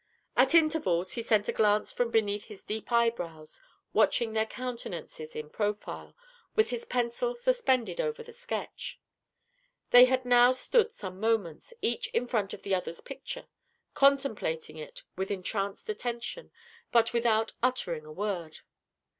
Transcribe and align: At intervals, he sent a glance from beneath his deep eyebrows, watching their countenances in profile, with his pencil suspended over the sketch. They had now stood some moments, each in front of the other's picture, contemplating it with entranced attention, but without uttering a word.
At 0.35 0.55
intervals, 0.55 1.11
he 1.11 1.21
sent 1.21 1.47
a 1.47 1.51
glance 1.53 1.91
from 1.91 2.09
beneath 2.09 2.45
his 2.45 2.63
deep 2.63 2.91
eyebrows, 2.91 3.61
watching 3.93 4.33
their 4.33 4.47
countenances 4.47 5.35
in 5.35 5.51
profile, 5.51 6.15
with 6.55 6.71
his 6.71 6.85
pencil 6.85 7.35
suspended 7.35 8.01
over 8.01 8.23
the 8.23 8.33
sketch. 8.33 8.99
They 9.91 10.05
had 10.05 10.25
now 10.25 10.53
stood 10.53 10.91
some 10.91 11.19
moments, 11.19 11.71
each 11.83 12.07
in 12.15 12.25
front 12.25 12.51
of 12.51 12.63
the 12.63 12.73
other's 12.73 12.99
picture, 12.99 13.47
contemplating 13.93 14.77
it 14.77 15.03
with 15.15 15.29
entranced 15.29 15.87
attention, 15.87 16.49
but 16.91 17.13
without 17.13 17.51
uttering 17.61 18.03
a 18.03 18.11
word. 18.11 18.61